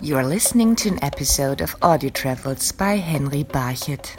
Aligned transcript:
You 0.00 0.16
are 0.16 0.24
listening 0.24 0.76
to 0.76 0.90
an 0.90 1.02
episode 1.02 1.60
of 1.60 1.74
Audio 1.82 2.08
Travels 2.10 2.70
by 2.70 2.98
Henry 2.98 3.42
Barchet. 3.42 4.14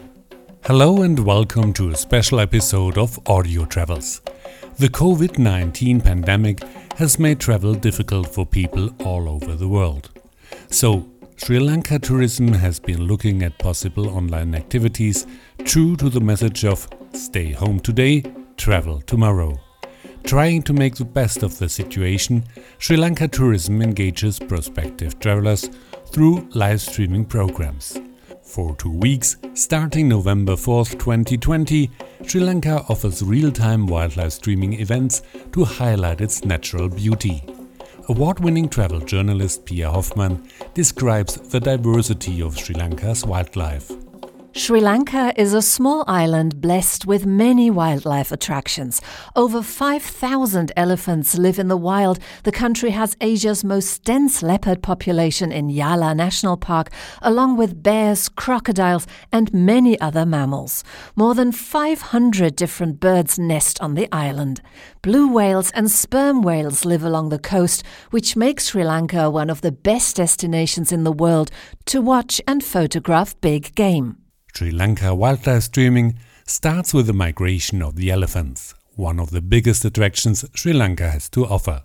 Hello 0.66 1.04
and 1.04 1.18
welcome 1.18 1.72
to 1.72 1.92
a 1.92 1.96
special 1.96 2.42
episode 2.42 2.98
of 2.98 3.18
Audio 3.28 3.64
Travels. 3.64 4.20
The 4.78 4.90
COVID 4.90 5.40
19 5.40 6.02
pandemic 6.02 6.62
has 6.98 7.18
made 7.18 7.40
travel 7.40 7.76
difficult 7.76 8.28
for 8.28 8.46
people 8.46 8.90
all 9.06 9.30
over 9.30 9.56
the 9.56 9.70
world. 9.70 10.10
So, 10.70 11.10
Sri 11.38 11.60
Lanka 11.60 11.98
Tourism 11.98 12.52
has 12.52 12.78
been 12.82 13.04
looking 13.04 13.42
at 13.42 13.58
possible 13.58 14.10
online 14.10 14.56
activities 14.56 15.26
true 15.64 15.96
to 15.96 16.10
the 16.10 16.20
message 16.20 16.66
of 16.66 16.90
Stay 17.14 17.54
home 17.54 17.80
today, 17.80 18.26
travel 18.58 19.00
tomorrow. 19.00 19.58
Trying 20.24 20.64
to 20.64 20.74
make 20.74 20.96
the 20.96 21.06
best 21.06 21.44
of 21.44 21.58
the 21.58 21.68
situation, 21.68 22.44
Sri 22.78 22.98
Lanka 22.98 23.28
Tourism 23.28 23.82
engages 23.82 24.40
prospective 24.40 25.20
travelers 25.20 25.70
through 26.12 26.48
live 26.54 26.82
streaming 26.82 27.26
programs. 27.26 28.00
For 28.44 28.76
two 28.76 28.92
weeks, 28.92 29.38
starting 29.54 30.10
November 30.10 30.54
4th, 30.54 31.00
2020, 31.00 31.90
Sri 32.26 32.42
Lanka 32.42 32.84
offers 32.90 33.24
real 33.24 33.52
time 33.52 33.88
wildlife 33.88 34.34
streaming 34.34 34.74
events 34.80 35.22
to 35.52 35.64
highlight 35.64 36.22
its 36.22 36.44
natural 36.44 36.90
beauty. 36.90 37.44
Award 38.10 38.40
winning 38.40 38.68
travel 38.68 39.00
journalist 39.00 39.66
Pia 39.66 39.90
Hoffmann 39.90 40.50
describes 40.74 41.36
the 41.36 41.60
diversity 41.60 42.42
of 42.42 42.58
Sri 42.58 42.76
Lanka's 42.76 43.24
wildlife. 43.26 43.92
Sri 44.54 44.82
Lanka 44.82 45.32
is 45.40 45.54
a 45.54 45.62
small 45.62 46.04
island 46.08 46.60
blessed 46.60 47.06
with 47.06 47.24
many 47.24 47.70
wildlife 47.70 48.32
attractions. 48.32 49.00
Over 49.36 49.62
5,000 49.62 50.72
elephants 50.76 51.38
live 51.38 51.60
in 51.60 51.68
the 51.68 51.78
wild. 51.78 52.18
The 52.44 52.52
country 52.52 52.90
has 52.90 53.16
Asia's 53.22 53.64
most 53.64 54.04
dense 54.04 54.42
leopard 54.42 54.82
population 54.82 55.52
in 55.52 55.70
Yala 55.70 56.16
National 56.16 56.58
Park, 56.58 56.90
along 57.22 57.58
with 57.58 57.84
bears, 57.84 58.28
crocodiles, 58.28 59.06
and 59.32 59.54
many 59.54 60.00
other 60.02 60.26
mammals. 60.26 60.84
More 61.16 61.36
than 61.36 61.52
500 61.52 62.56
different 62.56 63.00
birds 63.00 63.38
nest 63.38 63.80
on 63.82 63.94
the 63.94 64.10
island. 64.12 64.62
Blue 65.04 65.32
whales 65.32 65.70
and 65.72 65.92
sperm 65.92 66.42
whales 66.42 66.86
live 66.86 67.04
along 67.04 67.30
the 67.30 67.40
coast, 67.40 67.84
which 68.10 68.36
makes 68.36 68.70
Sri 68.70 68.84
Lanka 68.84 69.30
one 69.30 69.52
of 69.52 69.62
the 69.62 69.72
best 69.72 70.16
destinations 70.16 70.92
in 70.92 71.04
the 71.04 71.12
world 71.12 71.52
to 71.86 72.02
watch 72.02 72.42
and 72.48 72.64
photograph 72.64 73.40
big 73.42 73.76
game. 73.76 74.18
Sri 74.54 74.72
Lanka 74.72 75.16
wildlife 75.16 75.64
streaming 75.64 76.20
starts 76.46 76.94
with 76.94 77.08
the 77.08 77.14
migration 77.14 77.82
of 77.82 77.96
the 77.96 78.12
elephants, 78.12 78.74
one 78.96 79.20
of 79.20 79.32
the 79.32 79.42
biggest 79.42 79.86
attractions 79.86 80.44
Sri 80.54 80.74
Lanka 80.74 81.10
has 81.10 81.30
to 81.30 81.46
offer. 81.46 81.84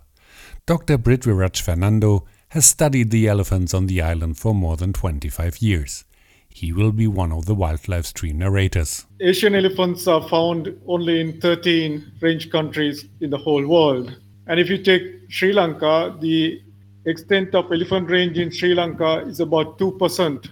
Dr. 0.65 0.97
Prithviraj 0.97 1.61
Fernando 1.61 2.25
has 2.49 2.65
studied 2.65 3.11
the 3.11 3.27
elephants 3.27 3.73
on 3.73 3.87
the 3.87 4.01
island 4.01 4.37
for 4.37 4.53
more 4.53 4.75
than 4.75 4.91
25 4.91 5.61
years. 5.61 6.03
He 6.49 6.73
will 6.73 6.91
be 6.91 7.07
one 7.07 7.31
of 7.31 7.45
the 7.45 7.55
wildlife 7.55 8.07
stream 8.07 8.39
narrators. 8.39 9.05
Asian 9.21 9.55
elephants 9.55 10.07
are 10.07 10.27
found 10.27 10.77
only 10.87 11.21
in 11.21 11.39
13 11.39 12.13
range 12.19 12.49
countries 12.49 13.05
in 13.21 13.29
the 13.29 13.37
whole 13.37 13.65
world. 13.65 14.17
And 14.47 14.59
if 14.59 14.69
you 14.69 14.79
take 14.79 15.03
Sri 15.29 15.53
Lanka, 15.53 16.17
the 16.19 16.61
extent 17.05 17.55
of 17.55 17.71
elephant 17.71 18.09
range 18.09 18.37
in 18.37 18.51
Sri 18.51 18.73
Lanka 18.73 19.23
is 19.27 19.39
about 19.39 19.77
2% 19.79 20.49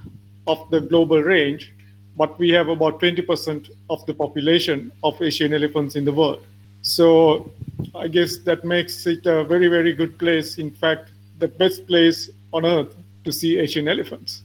of 0.47 0.69
the 0.71 0.81
global 0.81 1.21
range 1.21 1.73
but 2.15 2.37
we 2.39 2.49
have 2.49 2.67
about 2.67 2.99
20% 2.99 3.69
of 3.89 4.05
the 4.05 4.13
population 4.13 4.91
of 5.03 5.21
Asian 5.21 5.53
elephants 5.53 5.95
in 5.95 6.05
the 6.05 6.11
world. 6.11 6.45
So 6.81 7.51
I 7.95 8.07
guess 8.07 8.37
that 8.39 8.65
makes 8.65 9.05
it 9.07 9.25
a 9.25 9.43
very, 9.43 9.67
very 9.67 9.93
good 9.93 10.17
place. 10.19 10.57
In 10.57 10.71
fact, 10.71 11.11
the 11.39 11.47
best 11.47 11.87
place 11.87 12.29
on 12.51 12.65
earth 12.65 12.95
to 13.23 13.31
see 13.31 13.57
Asian 13.57 13.87
elephants. 13.87 14.43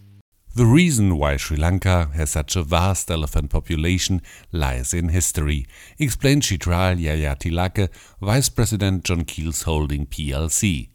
The 0.54 0.66
reason 0.66 1.18
why 1.18 1.36
Sri 1.36 1.56
Lanka 1.56 2.10
has 2.14 2.30
such 2.30 2.56
a 2.56 2.62
vast 2.62 3.10
elephant 3.10 3.50
population 3.50 4.22
lies 4.50 4.92
in 4.92 5.10
history, 5.10 5.66
explained 5.98 6.42
Chitral 6.42 6.96
Jayathilake, 6.96 7.90
Vice 8.20 8.48
President 8.48 9.04
John 9.04 9.24
Keells 9.24 9.64
Holding 9.64 10.06
plc. 10.06 10.88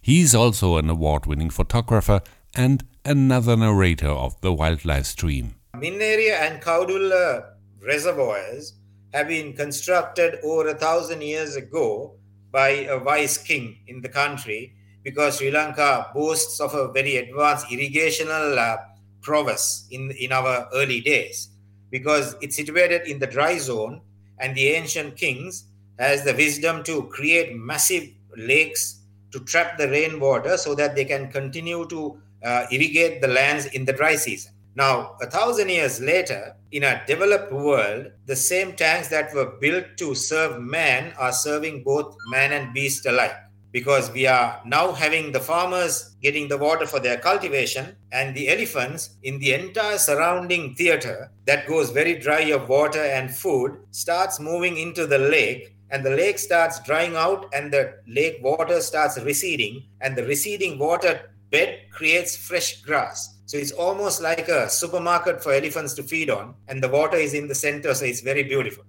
He 0.00 0.20
is 0.20 0.34
also 0.34 0.76
an 0.76 0.88
award 0.88 1.26
winning 1.26 1.50
photographer 1.50 2.22
and 2.54 2.84
another 3.04 3.56
narrator 3.56 4.08
of 4.08 4.40
the 4.40 4.54
wildlife 4.54 5.06
stream. 5.06 5.54
Minneriya 5.80 6.40
and 6.42 6.60
Kaudulla 6.60 7.54
reservoirs 7.80 8.74
have 9.14 9.28
been 9.28 9.54
constructed 9.54 10.38
over 10.44 10.68
a 10.68 10.74
thousand 10.74 11.22
years 11.22 11.56
ago 11.56 12.14
by 12.52 12.84
a 12.84 12.98
wise 12.98 13.38
king 13.38 13.78
in 13.86 14.02
the 14.02 14.08
country 14.08 14.74
because 15.02 15.38
Sri 15.38 15.50
Lanka 15.50 16.10
boasts 16.12 16.60
of 16.60 16.74
a 16.74 16.92
very 16.92 17.16
advanced 17.16 17.70
irrigational 17.70 18.58
uh, 18.58 18.76
prowess 19.22 19.86
in, 19.90 20.10
in 20.12 20.32
our 20.32 20.68
early 20.74 21.00
days 21.00 21.48
because 21.90 22.36
it's 22.42 22.56
situated 22.56 23.08
in 23.08 23.18
the 23.18 23.26
dry 23.26 23.56
zone 23.56 24.02
and 24.38 24.54
the 24.54 24.68
ancient 24.68 25.16
kings 25.16 25.64
has 25.98 26.24
the 26.24 26.34
wisdom 26.34 26.82
to 26.84 27.04
create 27.04 27.56
massive 27.56 28.06
lakes 28.36 29.00
to 29.32 29.40
trap 29.40 29.78
the 29.78 29.88
rainwater 29.88 30.58
so 30.58 30.74
that 30.74 30.94
they 30.94 31.06
can 31.06 31.30
continue 31.30 31.86
to 31.88 32.20
uh, 32.44 32.66
irrigate 32.70 33.22
the 33.22 33.28
lands 33.28 33.64
in 33.66 33.86
the 33.86 33.92
dry 33.94 34.14
season 34.14 34.52
now, 34.80 35.14
a 35.20 35.26
thousand 35.26 35.68
years 35.68 36.00
later, 36.00 36.56
in 36.72 36.84
a 36.84 37.02
developed 37.06 37.52
world, 37.52 38.12
the 38.24 38.34
same 38.34 38.72
tanks 38.72 39.08
that 39.08 39.34
were 39.34 39.58
built 39.60 39.84
to 39.98 40.14
serve 40.14 40.58
man 40.58 41.12
are 41.18 41.34
serving 41.34 41.82
both 41.84 42.16
man 42.30 42.52
and 42.52 42.72
beast 42.72 43.04
alike. 43.04 43.36
Because 43.72 44.10
we 44.10 44.26
are 44.26 44.62
now 44.64 44.92
having 44.92 45.32
the 45.32 45.46
farmers 45.50 46.16
getting 46.22 46.48
the 46.48 46.56
water 46.56 46.86
for 46.86 46.98
their 46.98 47.18
cultivation, 47.18 47.94
and 48.10 48.34
the 48.34 48.48
elephants 48.48 49.18
in 49.22 49.38
the 49.38 49.52
entire 49.52 49.98
surrounding 49.98 50.74
theater 50.76 51.30
that 51.44 51.68
goes 51.68 51.90
very 51.90 52.18
dry 52.18 52.44
of 52.56 52.70
water 52.70 53.04
and 53.04 53.36
food 53.36 53.72
starts 53.90 54.40
moving 54.40 54.78
into 54.78 55.06
the 55.06 55.18
lake 55.18 55.76
and 55.90 56.06
the 56.06 56.16
lake 56.22 56.38
starts 56.38 56.80
drying 56.80 57.16
out 57.16 57.46
and 57.52 57.70
the 57.70 57.94
lake 58.06 58.38
water 58.40 58.80
starts 58.80 59.18
receding 59.20 59.82
and 60.00 60.16
the 60.16 60.24
receding 60.24 60.78
water 60.78 61.30
bed 61.50 61.80
creates 61.90 62.36
fresh 62.36 62.80
grass 62.82 63.40
so 63.50 63.58
it's 63.58 63.72
almost 63.72 64.22
like 64.22 64.48
a 64.48 64.70
supermarket 64.70 65.42
for 65.42 65.52
elephants 65.52 65.94
to 65.94 66.04
feed 66.04 66.30
on, 66.30 66.54
and 66.68 66.80
the 66.80 66.88
water 66.88 67.16
is 67.16 67.34
in 67.34 67.48
the 67.48 67.54
center, 67.56 67.92
so 67.94 68.04
it's 68.04 68.20
very 68.20 68.44
beautiful. 68.44 68.84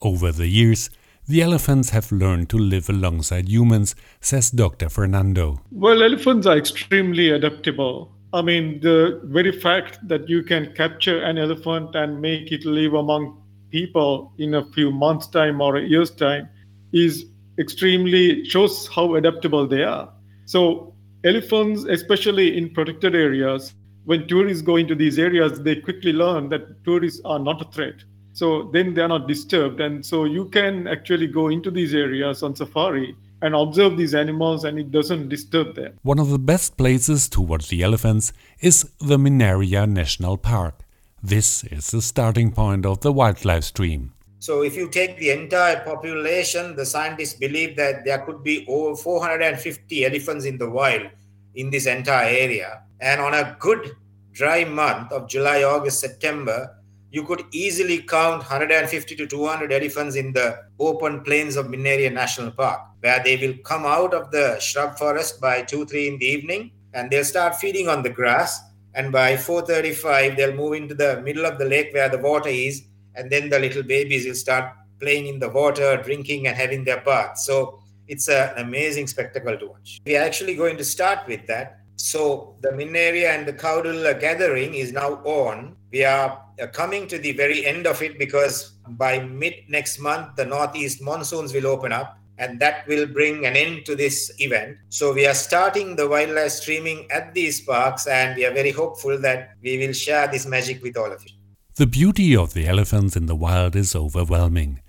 Over 0.00 0.32
the 0.32 0.46
years, 0.46 0.88
the 1.28 1.42
elephants 1.42 1.90
have 1.90 2.10
learned 2.10 2.48
to 2.48 2.56
live 2.56 2.88
alongside 2.88 3.50
humans, 3.50 3.94
says 4.22 4.50
Dr. 4.50 4.88
Fernando. 4.88 5.60
Well, 5.70 6.02
elephants 6.02 6.46
are 6.46 6.56
extremely 6.56 7.28
adaptable. 7.28 8.10
I 8.32 8.40
mean, 8.40 8.80
the 8.80 9.20
very 9.24 9.52
fact 9.52 9.98
that 10.08 10.30
you 10.30 10.42
can 10.42 10.72
capture 10.72 11.22
an 11.22 11.36
elephant 11.36 11.94
and 11.94 12.18
make 12.18 12.52
it 12.52 12.64
live 12.64 12.94
among 12.94 13.38
people 13.68 14.32
in 14.38 14.54
a 14.54 14.64
few 14.72 14.90
months' 14.90 15.26
time 15.26 15.60
or 15.60 15.76
a 15.76 15.82
year's 15.82 16.10
time 16.10 16.48
is 16.94 17.26
extremely 17.58 18.46
shows 18.46 18.88
how 18.88 19.16
adaptable 19.16 19.66
they 19.66 19.84
are. 19.84 20.10
So, 20.46 20.94
elephants, 21.26 21.84
especially 21.84 22.56
in 22.56 22.70
protected 22.70 23.14
areas, 23.14 23.74
when 24.04 24.28
tourists 24.28 24.62
go 24.62 24.76
into 24.76 24.94
these 24.94 25.18
areas, 25.18 25.60
they 25.60 25.76
quickly 25.76 26.12
learn 26.12 26.48
that 26.50 26.84
tourists 26.84 27.20
are 27.24 27.40
not 27.40 27.60
a 27.60 27.70
threat. 27.72 27.96
So 28.32 28.70
then 28.72 28.94
they 28.94 29.02
are 29.02 29.08
not 29.08 29.26
disturbed. 29.26 29.80
And 29.80 30.04
so 30.04 30.24
you 30.24 30.44
can 30.50 30.86
actually 30.86 31.26
go 31.26 31.48
into 31.48 31.70
these 31.70 31.94
areas 31.94 32.42
on 32.42 32.54
safari 32.54 33.16
and 33.42 33.54
observe 33.54 33.96
these 33.96 34.14
animals 34.14 34.64
and 34.64 34.78
it 34.78 34.90
doesn't 34.90 35.28
disturb 35.28 35.74
them. 35.74 35.98
One 36.02 36.18
of 36.18 36.30
the 36.30 36.38
best 36.38 36.76
places 36.76 37.28
to 37.30 37.40
watch 37.40 37.68
the 37.68 37.82
elephants 37.82 38.32
is 38.60 38.90
the 39.00 39.16
Minneriya 39.16 39.88
National 39.88 40.36
Park. 40.36 40.80
This 41.22 41.64
is 41.64 41.90
the 41.90 42.02
starting 42.02 42.52
point 42.52 42.86
of 42.86 43.00
the 43.00 43.12
wildlife 43.12 43.64
stream. 43.64 44.12
So, 44.46 44.62
if 44.62 44.76
you 44.76 44.88
take 44.88 45.18
the 45.18 45.30
entire 45.30 45.80
population, 45.82 46.76
the 46.76 46.86
scientists 46.86 47.34
believe 47.34 47.74
that 47.78 48.04
there 48.04 48.20
could 48.20 48.44
be 48.44 48.64
over 48.68 48.94
450 48.94 50.04
elephants 50.04 50.44
in 50.44 50.56
the 50.56 50.70
wild 50.70 51.08
in 51.56 51.68
this 51.68 51.86
entire 51.86 52.28
area. 52.28 52.82
And 53.00 53.20
on 53.20 53.34
a 53.34 53.56
good 53.58 53.90
dry 54.30 54.62
month 54.62 55.10
of 55.10 55.28
July, 55.28 55.64
August, 55.64 55.98
September, 55.98 56.76
you 57.10 57.24
could 57.24 57.42
easily 57.50 57.98
count 58.02 58.38
150 58.38 59.16
to 59.16 59.26
200 59.26 59.72
elephants 59.72 60.14
in 60.14 60.32
the 60.32 60.60
open 60.78 61.22
plains 61.22 61.56
of 61.56 61.66
Minneriya 61.66 62.12
National 62.12 62.52
Park, 62.52 62.82
where 63.00 63.20
they 63.24 63.36
will 63.36 63.58
come 63.64 63.84
out 63.84 64.14
of 64.14 64.30
the 64.30 64.60
shrub 64.60 64.96
forest 64.96 65.40
by 65.40 65.62
2 65.62 65.86
3 65.86 66.06
in 66.06 66.18
the 66.18 66.24
evening 66.24 66.70
and 66.94 67.10
they'll 67.10 67.24
start 67.24 67.56
feeding 67.56 67.88
on 67.88 68.04
the 68.04 68.10
grass. 68.10 68.60
And 68.94 69.10
by 69.10 69.36
4:35, 69.36 70.36
they'll 70.36 70.54
move 70.54 70.74
into 70.74 70.94
the 70.94 71.20
middle 71.22 71.46
of 71.46 71.58
the 71.58 71.64
lake 71.64 71.92
where 71.92 72.08
the 72.08 72.18
water 72.18 72.48
is, 72.48 72.84
and 73.16 73.30
then 73.30 73.48
the 73.50 73.58
little 73.58 73.82
babies 73.82 74.26
will 74.26 74.34
start 74.34 74.72
playing 75.00 75.26
in 75.26 75.38
the 75.38 75.48
water, 75.48 75.96
drinking, 76.02 76.46
and 76.46 76.56
having 76.56 76.84
their 76.84 77.00
bath. 77.00 77.38
So 77.38 77.80
it's 78.08 78.28
an 78.28 78.52
amazing 78.56 79.06
spectacle 79.08 79.56
to 79.58 79.66
watch. 79.66 80.00
We 80.06 80.16
are 80.16 80.22
actually 80.22 80.54
going 80.54 80.76
to 80.78 80.84
start 80.84 81.26
with 81.26 81.46
that 81.48 81.80
so 81.96 82.56
the 82.60 82.68
Minneriya 82.68 83.34
and 83.36 83.48
the 83.48 83.52
Kaudulla 83.52 84.18
gathering 84.20 84.74
is 84.74 84.92
now 84.92 85.14
on. 85.24 85.76
We 85.90 86.04
are 86.04 86.42
uh, 86.60 86.66
coming 86.68 87.08
to 87.08 87.18
the 87.18 87.32
very 87.32 87.64
end 87.64 87.86
of 87.86 88.02
it 88.02 88.18
because 88.18 88.72
by 88.88 89.20
mid 89.20 89.54
next 89.68 89.98
month, 89.98 90.36
the 90.36 90.44
northeast 90.44 91.02
monsoons 91.02 91.52
will 91.52 91.66
open 91.66 91.92
up. 91.92 92.18
and 92.38 92.60
that 92.60 92.86
will 92.86 93.06
bring 93.06 93.46
an 93.46 93.56
end 93.56 93.86
to 93.86 93.96
this 93.96 94.30
event. 94.38 94.76
So 94.90 95.12
we 95.12 95.26
are 95.26 95.34
starting 95.34 95.96
the 95.96 96.06
wildlife 96.06 96.52
streaming 96.52 97.10
at 97.10 97.32
these 97.32 97.62
parks, 97.62 98.06
and 98.06 98.36
we 98.36 98.44
are 98.44 98.52
very 98.52 98.72
hopeful 98.72 99.18
that 99.20 99.52
we 99.62 99.78
will 99.78 99.94
share 99.94 100.28
this 100.28 100.44
magic 100.44 100.82
with 100.82 100.98
all 100.98 101.10
of 101.10 101.22
you. 101.24 101.35
The 101.76 101.86
beauty 101.86 102.34
of 102.34 102.54
the 102.54 102.66
elephants 102.66 103.16
in 103.16 103.26
the 103.26 103.36
wild 103.36 103.76
is 103.76 103.94
overwhelming. 103.94 104.80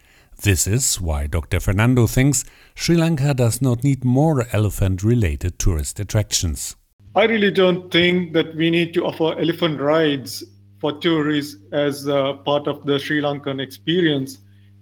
This 0.41 0.65
is 0.65 1.01
why 1.01 1.27
Dr. 1.27 1.59
Fernando 1.59 2.07
thinks 2.07 2.45
Sri 2.75 2.95
Lanka 2.95 3.33
does 3.33 3.61
not 3.61 3.83
need 3.83 4.05
more 4.05 4.47
elephant 4.53 5.03
related 5.03 5.59
tourist 5.59 5.99
attractions. 5.99 6.77
I 7.13 7.25
really 7.25 7.51
don't 7.51 7.91
think 7.91 8.31
that 8.31 8.55
we 8.55 8.69
need 8.69 8.93
to 8.93 9.03
offer 9.03 9.37
elephant 9.37 9.81
rides 9.81 10.45
for 10.79 10.97
tourists 10.99 11.57
as 11.73 12.05
part 12.05 12.67
of 12.67 12.85
the 12.85 12.99
Sri 12.99 13.19
Lankan 13.19 13.61
experience 13.61 14.37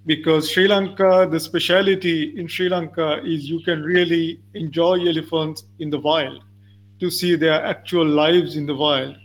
because 0.05 0.51
Sri 0.51 0.67
Lanka, 0.67 1.27
the 1.31 1.39
speciality 1.39 2.39
in 2.39 2.47
Sri 2.47 2.69
Lanka 2.69 3.19
is 3.23 3.49
you 3.49 3.61
can 3.61 3.81
really 3.81 4.39
enjoy 4.53 4.99
elephants 5.07 5.63
in 5.79 5.89
the 5.89 5.99
wild 5.99 6.43
to 6.99 7.09
see 7.09 7.35
their 7.35 7.65
actual 7.65 8.05
lives 8.05 8.57
in 8.57 8.67
the 8.67 8.75
wild. 8.75 9.15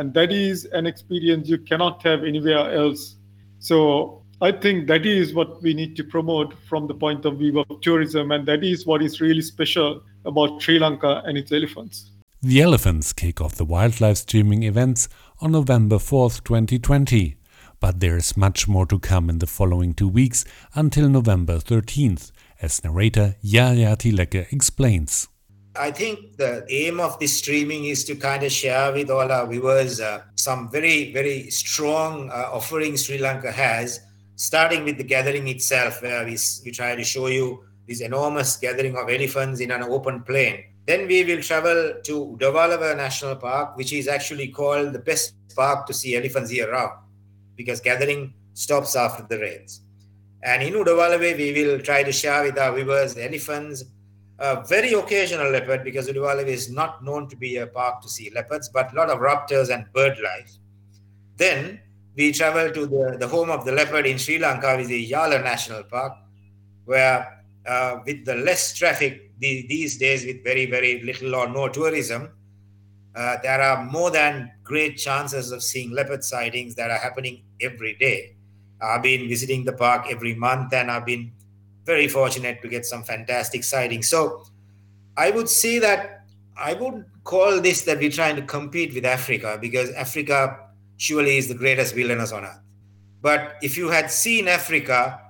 And 0.00 0.14
that 0.14 0.32
is 0.32 0.64
an 0.72 0.86
experience 0.86 1.46
you 1.50 1.58
cannot 1.58 2.02
have 2.04 2.24
anywhere 2.24 2.72
else. 2.72 3.16
So 3.58 4.22
I 4.40 4.50
think 4.50 4.86
that 4.86 5.04
is 5.04 5.34
what 5.34 5.60
we 5.60 5.74
need 5.74 5.94
to 5.96 6.04
promote 6.04 6.54
from 6.70 6.86
the 6.86 6.94
point 6.94 7.26
of 7.26 7.36
view 7.36 7.62
of 7.68 7.82
tourism. 7.82 8.32
And 8.32 8.48
that 8.48 8.64
is 8.64 8.86
what 8.86 9.02
is 9.02 9.20
really 9.20 9.42
special 9.42 10.00
about 10.24 10.62
Sri 10.62 10.78
Lanka 10.78 11.20
and 11.26 11.36
its 11.36 11.52
elephants. 11.52 12.12
The 12.40 12.62
elephants 12.62 13.12
kick 13.12 13.42
off 13.42 13.56
the 13.56 13.66
wildlife 13.66 14.16
streaming 14.16 14.62
events 14.62 15.10
on 15.38 15.52
November 15.52 15.96
4th, 15.96 16.44
2020. 16.44 17.36
But 17.78 18.00
there 18.00 18.16
is 18.16 18.38
much 18.38 18.66
more 18.66 18.86
to 18.86 18.98
come 18.98 19.28
in 19.28 19.38
the 19.38 19.46
following 19.46 19.92
two 19.92 20.08
weeks 20.08 20.46
until 20.74 21.10
November 21.10 21.58
13th, 21.58 22.32
as 22.62 22.82
narrator 22.82 23.36
Jayathilake 23.44 24.50
explains. 24.50 25.28
I 25.76 25.92
think 25.92 26.36
the 26.36 26.66
aim 26.68 26.98
of 26.98 27.18
this 27.20 27.38
streaming 27.38 27.84
is 27.84 28.04
to 28.04 28.16
kind 28.16 28.42
of 28.42 28.50
share 28.50 28.92
with 28.92 29.08
all 29.08 29.30
our 29.30 29.46
viewers 29.46 30.00
uh, 30.00 30.22
some 30.34 30.68
very, 30.70 31.12
very 31.12 31.48
strong 31.50 32.28
uh, 32.30 32.50
offerings 32.52 33.06
Sri 33.06 33.18
Lanka 33.18 33.52
has, 33.52 34.00
starting 34.34 34.84
with 34.84 34.98
the 34.98 35.04
gathering 35.04 35.46
itself, 35.46 36.02
where 36.02 36.24
we, 36.24 36.36
we 36.64 36.72
try 36.72 36.96
to 36.96 37.04
show 37.04 37.28
you 37.28 37.62
this 37.86 38.00
enormous 38.00 38.56
gathering 38.56 38.96
of 38.96 39.08
elephants 39.08 39.60
in 39.60 39.70
an 39.70 39.84
open 39.84 40.22
plain. 40.24 40.64
Then 40.86 41.06
we 41.06 41.24
will 41.24 41.40
travel 41.40 41.94
to 42.02 42.36
Udawalawe 42.38 42.96
National 42.96 43.36
Park, 43.36 43.76
which 43.76 43.92
is 43.92 44.08
actually 44.08 44.48
called 44.48 44.92
the 44.92 44.98
best 44.98 45.34
park 45.54 45.86
to 45.86 45.94
see 45.94 46.16
elephants 46.16 46.52
year 46.52 46.72
round 46.72 46.92
because 47.56 47.80
gathering 47.80 48.34
stops 48.54 48.96
after 48.96 49.24
the 49.28 49.38
rains. 49.38 49.82
And 50.42 50.62
in 50.62 50.74
Udawalawe, 50.74 51.36
we 51.36 51.52
will 51.52 51.80
try 51.80 52.02
to 52.02 52.10
share 52.10 52.42
with 52.42 52.58
our 52.58 52.74
viewers 52.74 53.14
the 53.14 53.24
elephants, 53.24 53.84
a 54.40 54.64
very 54.66 54.94
occasional 54.94 55.50
leopard 55.50 55.84
because 55.84 56.08
Udawalawe 56.08 56.46
is 56.46 56.70
not 56.70 57.04
known 57.04 57.28
to 57.28 57.36
be 57.36 57.58
a 57.58 57.66
park 57.66 58.00
to 58.02 58.08
see 58.08 58.30
leopards, 58.30 58.70
but 58.70 58.92
a 58.92 58.96
lot 58.96 59.10
of 59.10 59.18
raptors 59.18 59.72
and 59.72 59.84
bird 59.92 60.18
life. 60.24 60.50
Then 61.36 61.80
we 62.16 62.32
travel 62.32 62.72
to 62.72 62.86
the, 62.86 63.16
the 63.20 63.28
home 63.28 63.50
of 63.50 63.66
the 63.66 63.72
leopard 63.72 64.06
in 64.06 64.16
Sri 64.16 64.38
Lanka, 64.38 64.76
which 64.76 64.88
is 64.90 65.10
Yala 65.10 65.44
National 65.44 65.82
Park, 65.84 66.14
where 66.86 67.44
uh, 67.66 67.98
with 68.06 68.24
the 68.24 68.34
less 68.34 68.74
traffic 68.74 69.30
the, 69.38 69.66
these 69.68 69.98
days, 69.98 70.24
with 70.24 70.42
very, 70.42 70.64
very 70.66 71.02
little 71.02 71.34
or 71.34 71.46
no 71.48 71.68
tourism, 71.68 72.30
uh, 73.14 73.36
there 73.42 73.60
are 73.60 73.84
more 73.84 74.10
than 74.10 74.50
great 74.64 74.96
chances 74.96 75.52
of 75.52 75.62
seeing 75.62 75.90
leopard 75.90 76.24
sightings 76.24 76.74
that 76.76 76.90
are 76.90 76.98
happening 76.98 77.42
every 77.60 77.94
day. 77.96 78.36
I've 78.80 79.02
been 79.02 79.28
visiting 79.28 79.64
the 79.64 79.74
park 79.74 80.06
every 80.08 80.34
month 80.34 80.72
and 80.72 80.90
I've 80.90 81.04
been 81.04 81.32
very 81.84 82.08
fortunate 82.08 82.62
to 82.62 82.68
get 82.68 82.86
some 82.86 83.02
fantastic 83.02 83.64
sightings. 83.64 84.08
So 84.08 84.44
I 85.16 85.30
would 85.30 85.48
say 85.48 85.78
that 85.78 86.26
I 86.56 86.74
wouldn't 86.74 87.06
call 87.24 87.60
this 87.60 87.82
that 87.82 87.98
we're 87.98 88.10
trying 88.10 88.36
to 88.36 88.42
compete 88.42 88.94
with 88.94 89.04
Africa 89.04 89.58
because 89.60 89.90
Africa 89.92 90.58
surely 90.96 91.38
is 91.38 91.48
the 91.48 91.54
greatest 91.54 91.94
wilderness 91.94 92.32
on 92.32 92.44
earth. 92.44 92.60
But 93.22 93.56
if 93.62 93.76
you 93.76 93.88
had 93.88 94.10
seen 94.10 94.48
Africa, 94.48 95.20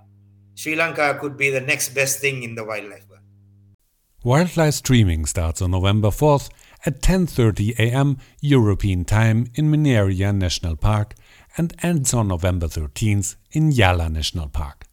Sri 0.55 0.77
Lanka 0.77 1.17
could 1.21 1.37
be 1.37 1.51
the 1.51 1.61
next 1.61 1.91
best 1.91 2.21
thing 2.21 2.43
in 2.43 2.55
the 2.55 2.65
wildlife 2.65 3.09
world. 3.09 3.23
Wildlife 4.23 4.75
streaming 4.75 5.25
starts 5.27 5.63
on 5.63 5.71
November 5.71 6.09
4th 6.09 6.51
at 6.85 7.01
10:30 7.01 7.79
a.m. 7.79 8.19
European 8.41 9.05
time 9.05 9.47
in 9.55 9.71
Minneriya 9.71 10.35
National 10.35 10.77
Park 10.77 11.15
and 11.57 11.75
ends 11.83 12.13
on 12.13 12.29
November 12.29 12.67
13th 12.67 13.37
in 13.53 13.73
Yala 13.73 14.11
National 14.11 14.49
Park. 14.49 14.90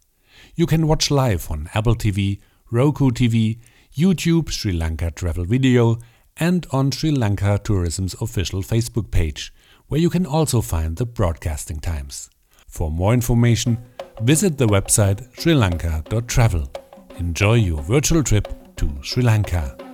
You 0.59 0.65
can 0.65 0.87
watch 0.87 1.11
live 1.11 1.51
on 1.51 1.69
Apple 1.75 1.93
TV, 1.93 2.39
Roku 2.71 3.11
TV, 3.11 3.59
YouTube 3.95 4.49
Sri 4.49 4.71
Lanka 4.71 5.11
Travel 5.11 5.45
Video, 5.45 5.99
and 6.37 6.65
on 6.71 6.89
Sri 6.89 7.11
Lanka 7.11 7.59
Tourism's 7.63 8.15
official 8.19 8.63
Facebook 8.63 9.11
page, 9.11 9.53
where 9.85 10.01
you 10.01 10.09
can 10.09 10.25
also 10.25 10.61
find 10.61 10.97
the 10.97 11.05
broadcasting 11.05 11.79
times. 11.79 12.31
For 12.67 12.89
more 12.89 13.13
information, 13.13 13.77
visit 14.21 14.57
the 14.57 14.65
website 14.65 15.31
srilanka.travel. 15.35 16.71
Enjoy 17.19 17.53
your 17.53 17.83
virtual 17.83 18.23
trip 18.23 18.47
to 18.77 18.89
Sri 19.03 19.21
Lanka. 19.21 19.86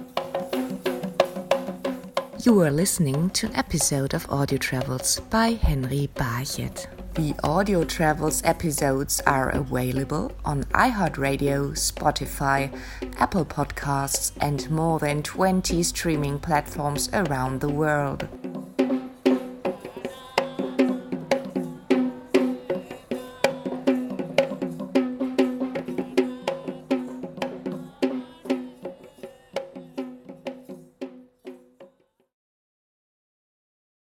You 2.46 2.60
are 2.60 2.72
listening 2.72 3.30
to 3.30 3.48
an 3.48 3.56
episode 3.56 4.14
of 4.14 4.30
Audio 4.30 4.58
Travels 4.58 5.22
by 5.30 5.52
Henry 5.52 6.10
Barchet. 6.14 6.88
The 7.14 7.34
Audio 7.42 7.86
Travels 7.86 8.42
episodes 8.44 9.22
are 9.26 9.52
available 9.52 10.30
on 10.44 10.66
iHeartRadio, 10.66 11.72
Spotify, 11.72 12.78
Apple 13.18 13.46
Podcasts, 13.46 14.34
and 14.42 14.70
more 14.70 15.00
than 15.00 15.24
20 15.24 15.82
streaming 15.84 16.38
platforms 16.38 17.10
around 17.14 17.62
the 17.62 17.70
world. 17.70 18.28